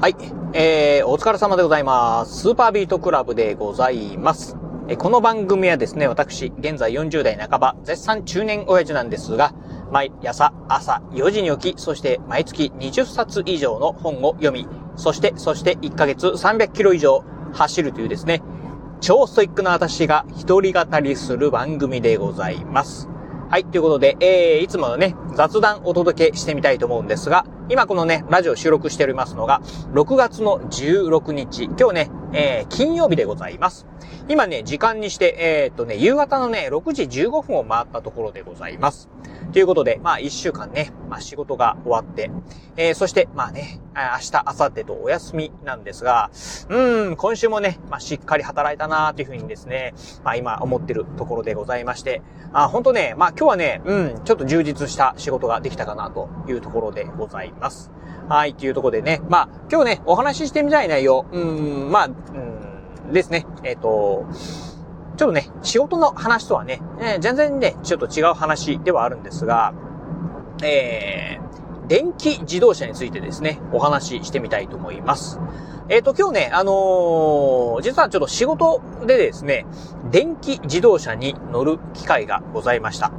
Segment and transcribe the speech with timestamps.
[0.00, 0.16] はい。
[0.52, 2.42] えー、お疲れ様でございます。
[2.42, 4.56] スーパービートクラブでございます。
[4.86, 9.54] えこの番組はですね、私、現在40代半ば、絶賛中年親父なんですが、
[9.90, 18.40] 毎朝朝4時に起き、そして毎月20冊以上の本を読み、そして、そして1ヶ月300キロ以上走るというですね、
[19.00, 23.08] 超ストイックな私が一人語りする番組でございます。
[23.50, 23.64] はい。
[23.64, 29.60] ということで、えー、いつものね、雑談お届けしてみたいと思うんですが、今このね、ラジオ収録しておりますのが、
[29.92, 33.86] 6月の16日、今日ね、えー、金曜日でございます。
[34.28, 39.08] 今ね、時間にして、えーっとね、夕方のね、6時15分を回ったところでございます。
[39.52, 42.30] ということで、まあ一週間ね、まあ仕事が終わって、
[42.76, 46.30] えー、そして、まあね、明日、明後日とお休みなんですが、
[46.68, 52.20] うん、今週もね、まあしっかり働いたなーというふうにですね、まあ今思ってるところでございまして、
[52.52, 57.90] あ、本当ね、まあ今日はね、うん、ちょっと充実した仕事ができたかなというところでございます。
[58.28, 64.26] はい、というところでね、まあ今日ね、お話ししてみたい内容、うん、まあ、うん、ですね、えっ、と、
[65.16, 69.72] ちょっとね、仕事の話とはね、えー全然ね、ちょっと違う話ではあるんですが、
[70.62, 75.40] えー、電気自動車についてですね、お話ししてみたいと思います。
[75.88, 79.64] えっ、と、今日ね、あのー実はちょっと仕事でですね、
[80.10, 83.10] 電気自動車に乗る機会がございました。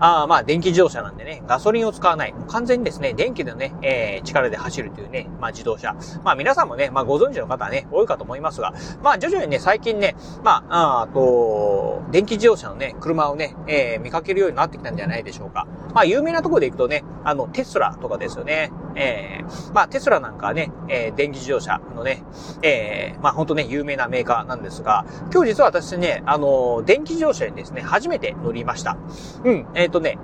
[0.00, 2.34] あまあ、電気自動車なんでね、ガソリンを使わない。
[2.48, 5.94] 完全にですね、電気のね、えー力で走るというね、まあ自動車。
[6.24, 15.66] まあ皆さんもね、まあご存知の方はね、多いかと思いますが、まあ徐々にね、最近ね、まあ、あと、電気自動車のね、車をね、えー見かけるようになってきたんじゃないでしょうか。
[15.94, 18.70] まあ有名なところで行くとね、あの、テスラとかですよね。
[18.96, 22.22] えーまあテスラなんかはね、えー電気自動車のね、
[22.62, 28.96] えーまあ本当ね、有名なメーカーなんですが、今日実は私ね、あの、電気自動車にですね、初めて乗りました。
[29.44, 30.18] うん、えっ、とね、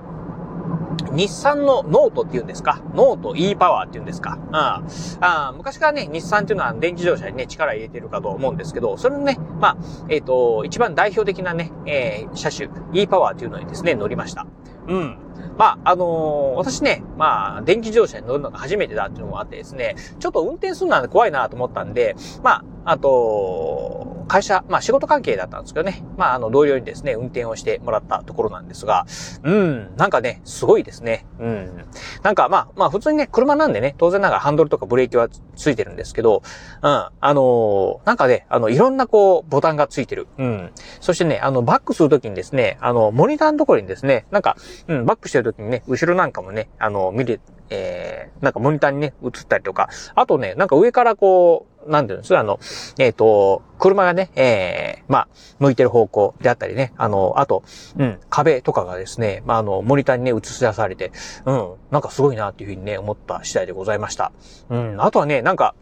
[1.12, 2.82] 日産のノートっていうんですか？
[2.94, 4.38] ノート e パワーっていうんですか？
[4.52, 4.82] あ
[5.20, 9.76] あ昔からね、日産っていうのは電気自動車にね、力入れてるかと思うんですけど、それのね、まあ、
[10.08, 14.46] えっ、と、一番代表的なね、えー車種 e パワーっていうのにですね、乗りました。
[14.88, 15.18] うん。
[15.58, 29.06] まあ、あのー私ね、まあ、電気自動車に乗るのが初めてだっていうのもあってですね、ちょっと運転するのは怖いなと思ったんで、まあ、あと、会社、まあ仕事関係だったんですけどね、まああの同僚にですね、運転をしてもらったところなんですが、
[29.42, 31.26] うん、なんかね、すごいですね。
[31.38, 31.84] うん。
[32.22, 36.42] なんかまあ、まあ普通にね、車なんでね、当然ながらハンドルとかブレーキはついてるんですけど、
[36.82, 40.28] うん、あのーなんかね、あの、いろんなこう、ボタンがついてる。
[40.38, 40.70] うん。
[41.00, 44.56] そしてね、あの、バックするときにですね、あの、モニターのところにですね、なんか、
[44.88, 52.58] うん、バックしてるときにね、後ろなんかもね、あの、見れ、えー、なんかモニターにね、映ったりとか、あとね、なんか上からこう、なんていうんですかあの、
[52.98, 57.62] えっ、と、車がね、えー、まあ、向いてる方向であったりね、あの、あと、
[57.98, 61.12] うん、壁とかがですね、まあ、あの、モニターにね、映し出されて、
[61.44, 64.32] うん、なんかすごいなっていうふうにね、思った次第でございました。
[64.70, 65.74] うん、あとはね、なんか、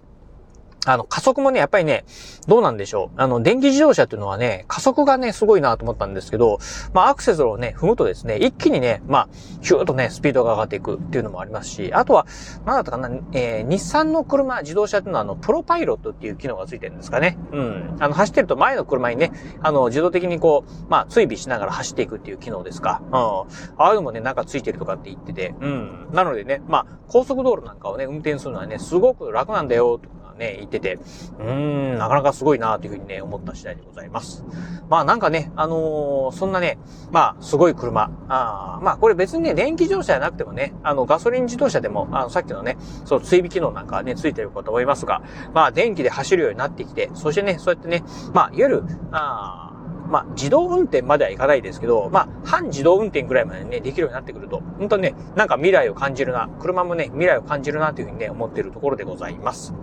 [0.87, 2.05] あの、加速もね、やっぱりね、
[2.47, 3.21] どうなんでしょう。
[3.21, 6.59] あの、電気自動車っていうのはね、加速がね、すごいなと思ったんですけど、
[6.93, 9.29] まあ、アクセルをね、踏むとですね、一気にね、まあ、
[9.63, 12.27] ヒューとね、スピードが上がっていくっていうのもありますし、あとは、
[12.65, 17.39] なんだったかな、えー、日産の車、自動車っていうのは、あの、プロパイロットっていう機能がついてるんですかね。
[17.53, 17.97] うん。
[18.01, 23.01] あの、走ってると前の車にね、あの、自動的にこう、まあ、追尾しながら走っていくっていう機能ですか。
[23.07, 23.15] うん。
[23.15, 23.45] あ
[23.79, 26.09] あいうのもね、なんかついてるとかって言ってて、うん。
[26.13, 30.99] なのでね、まあ、高速道路なんかをね、運転するのはね、すごく楽なんだよ、とね、言ってて、
[31.39, 34.45] うーん、なかなかすごいなというふうにね、思った次第でございます。
[34.89, 36.79] まあなんかね、あのーそんなね、
[37.11, 38.11] まあすごい車。
[38.29, 45.23] あまあこれ別にね、電気自動車じゃなくてもね、あのガソリン自動車でも、あのさっきのね、その追尾機能なんかね、ついてるかと思いますが、
[45.53, 48.03] まあ電気で走るようになってきて、そしてね、そうやってね、
[48.33, 49.74] まあいわゆる、あ
[50.09, 59.75] まあ、自動運転まではいかないですけど、まあ、半自動運転ぐらいまでね、できるようになってくると、本当にね、なんか未来を感じるな、車もね、未来を感じるなというふうにね、思っているところでございます。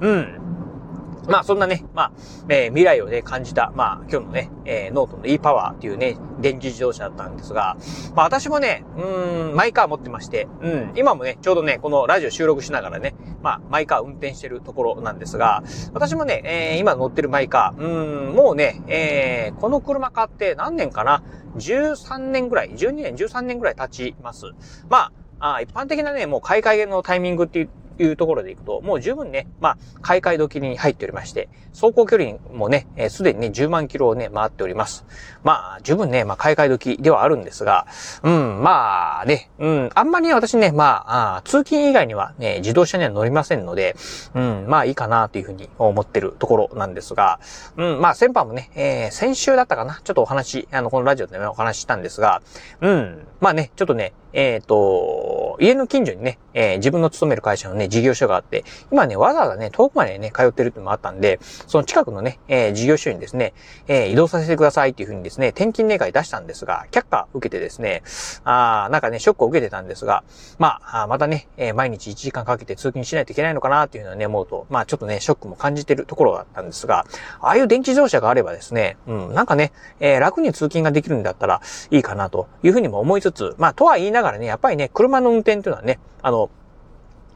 [0.00, 0.45] うん。
[1.28, 2.12] まあそんなね、まあ、
[2.48, 7.76] えー未来をね、感じた、まあ今日のね、えーノートの e パワーっていうね、電気自動車だったんですが、
[8.14, 15.62] まあ私もね、うん、マイカー持ってまして、うん、今もね、ちょうどね、このラジオ収録しながらね、まあマイカー運転してるところなんですが、
[15.92, 21.22] 私もね、えー今乗ってるマイカー、うーん、もうね、えーこの車買って何年かな
[21.56, 24.46] ?13 年ぐらい、12年、13年ぐらい経ちます。
[24.88, 35.04] まあ、あ一般的なね、もう買い替えのタイミングっていう、いうところでいくと、もう十分ね、まあ、買い替え時に入っておりまして、走行距離もね、す、えー、すでにね、10万キロをね、回っております。
[35.42, 37.86] まあ、十分ね、まあ、買い替え時ではあるんですが、
[38.22, 43.96] うん、まあね、うん、あんまりね、私ね、まあ、あ通勤以外にはね、自動車には乗りませんので、
[44.34, 47.40] うん、まあいいかなというふうに思ってるところなんですが、
[47.76, 52.42] うん、まあ先般もね、えー先週だったかな、ちょっとお話、あの、このラジオでね、お話ししたんですが、
[52.80, 63.52] うん、まあね、ちょっとね、えっ、と、家の近所にね、えー、自分の勤める会社のね、事業所があって、今ね、わざわざね、遠くまでね、通ってるってのもあったんで、その近くのね、えー、事業所にですね、
[63.88, 68.02] えー、移動させてくださいっていうふうにですね、転勤願い出したんですが、却下受けてですね、
[68.44, 70.24] あなんかね、ショックを受けてたんですが、
[70.58, 77.06] まあ、またね、えー、毎日1時間かけて通勤しないといけないのかなっていうのはね、思うと、まあちょっとね、ショックも感じてるところだったんですが、
[77.40, 81.60] ああいう電気自動車があればですね、うん、なんかね、えー、楽に通勤ができるんだったら
[81.90, 86.50] いいかなというふうにも思いつつ、まあとは言いながらね、やっぱりね、車の運転というのはね、あの、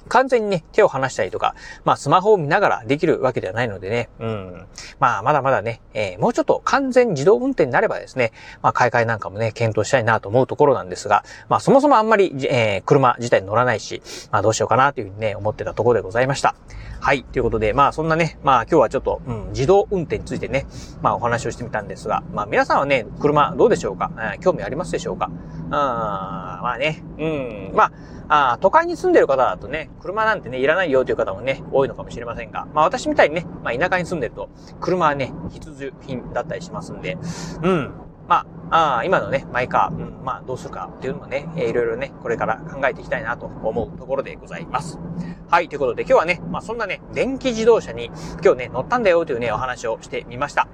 [0.08, 1.54] 完全にね、手を離したりとか、
[1.84, 4.66] まあスマホを見ながらできるわけではないのでね、うん。
[4.98, 14.02] まあまだまだね、えー、もうちょっと完全自動運転になればですね、まあ買い替えなんかもね、検討したいなと思うところなんですが、まあそもそもあんまり、えー、車自体に乗らないし、
[14.32, 16.56] まあどうしようかなというふうにね、思ってたところでございました。
[16.98, 17.22] はい。
[17.22, 20.66] ということで、まあそんなね、まあ今日はちょっと、うん、自動運転についてね、
[21.02, 25.30] まあお話をしてみたんですが、まあ皆さんはね、車どうでしょうか、えー、興味ありますでしょうか？
[25.70, 27.92] あまあね、うん、ま
[28.28, 34.48] あ、あ都会に住んでる方だとね、車なんてね、いらないよという方もね、多いのかもしれませんが、まあ私みたいにね、まあ田舎に住んでると、
[34.80, 37.18] 車はね、必需品だったりしますんで、
[37.62, 37.92] うん、
[38.30, 45.00] まあ、あ今のね、マイカー、うん、まあ、どうするかっていうのもね、えー、いろいろね、これから考えていきたいなと思うところでございます。
[45.48, 50.68] はい、ということで今日はね、まあ、そんなね、電気自動車に今日ね、乗ったんだよというね、お話をしてみました。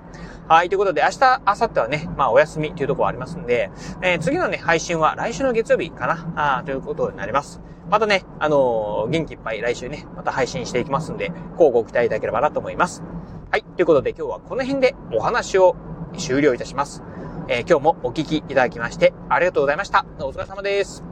[0.49, 3.71] はい、ということで明日、明後日はね、まあ、お休みというところありますんで、
[4.03, 7.63] えー、次のね、配信は来週の月曜日かな、あということになります。
[7.89, 13.03] またね、あのー、元気いっぱい来週ね、また配信していきますんで、こうご期待いただければなと思います。
[13.51, 15.77] はい、ということで今日はこの辺でお話を
[16.19, 17.03] 終了いたします。
[17.49, 20.05] えー、今日もお聞きいただきましてありがとうございました。
[20.19, 21.06] お疲れ様です。